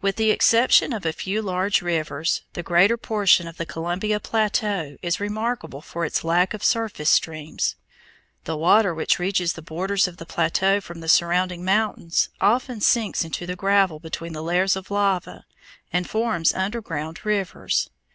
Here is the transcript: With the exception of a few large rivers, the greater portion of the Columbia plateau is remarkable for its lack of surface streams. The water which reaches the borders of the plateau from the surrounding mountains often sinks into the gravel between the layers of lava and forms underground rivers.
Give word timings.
With 0.00 0.16
the 0.16 0.30
exception 0.30 0.94
of 0.94 1.04
a 1.04 1.12
few 1.12 1.42
large 1.42 1.82
rivers, 1.82 2.40
the 2.54 2.62
greater 2.62 2.96
portion 2.96 3.46
of 3.46 3.58
the 3.58 3.66
Columbia 3.66 4.18
plateau 4.18 4.96
is 5.02 5.20
remarkable 5.20 5.82
for 5.82 6.06
its 6.06 6.24
lack 6.24 6.54
of 6.54 6.64
surface 6.64 7.10
streams. 7.10 7.76
The 8.44 8.56
water 8.56 8.94
which 8.94 9.18
reaches 9.18 9.52
the 9.52 9.60
borders 9.60 10.08
of 10.08 10.16
the 10.16 10.24
plateau 10.24 10.80
from 10.80 11.00
the 11.00 11.06
surrounding 11.08 11.66
mountains 11.66 12.30
often 12.40 12.80
sinks 12.80 13.26
into 13.26 13.44
the 13.46 13.54
gravel 13.54 13.98
between 14.00 14.32
the 14.32 14.42
layers 14.42 14.74
of 14.74 14.90
lava 14.90 15.44
and 15.92 16.08
forms 16.08 16.54
underground 16.54 17.22
rivers. 17.26 17.90